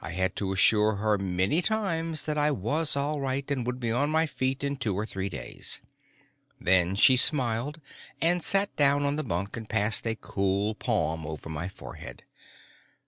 I 0.00 0.12
had 0.12 0.36
to 0.36 0.52
assure 0.52 0.98
her 1.02 1.18
many 1.18 1.62
times 1.62 2.26
that 2.26 2.38
I 2.38 2.52
was 2.52 2.94
all 2.96 3.20
right 3.20 3.50
and 3.50 3.66
would 3.66 3.80
be 3.80 3.90
on 3.90 4.08
my 4.08 4.24
feet 4.24 4.62
in 4.62 4.76
two 4.76 4.94
or 4.94 5.04
three 5.04 5.28
days. 5.28 5.80
Then 6.60 6.94
she 6.94 7.16
smiled 7.16 7.80
and 8.20 8.40
sat 8.44 8.76
down 8.76 9.04
on 9.04 9.16
the 9.16 9.24
bunk 9.24 9.56
and 9.56 9.68
passed 9.68 10.06
a 10.06 10.14
cool 10.14 10.76
palm 10.76 11.26
over 11.26 11.48
my 11.48 11.66
forehead. 11.68 12.22